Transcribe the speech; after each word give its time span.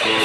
Yeah. 0.00 0.23